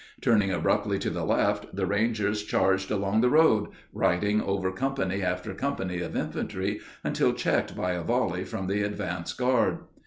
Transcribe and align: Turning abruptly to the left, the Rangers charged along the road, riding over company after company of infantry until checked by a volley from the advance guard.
Turning 0.19 0.49
abruptly 0.49 0.97
to 0.97 1.11
the 1.11 1.23
left, 1.23 1.75
the 1.75 1.85
Rangers 1.85 2.41
charged 2.41 2.89
along 2.89 3.21
the 3.21 3.29
road, 3.29 3.67
riding 3.93 4.41
over 4.41 4.71
company 4.71 5.21
after 5.21 5.53
company 5.53 5.99
of 5.99 6.15
infantry 6.15 6.79
until 7.03 7.33
checked 7.33 7.77
by 7.77 7.91
a 7.91 8.01
volley 8.01 8.43
from 8.43 8.65
the 8.65 8.81
advance 8.81 9.31
guard. 9.31 9.77